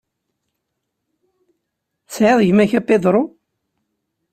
Tesɛiḍ 2.07 2.39
gma-k 2.47 2.71
a 2.79 2.81
Pedro? 2.87 3.23